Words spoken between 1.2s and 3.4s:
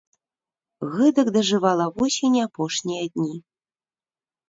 дажывала восень апошнія дні.